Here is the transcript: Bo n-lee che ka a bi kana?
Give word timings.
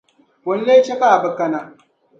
Bo 0.43 0.51
n-lee 0.57 0.83
che 0.85 0.93
ka 0.99 1.07
a 1.15 1.21
bi 1.23 1.29
kana? 1.37 1.59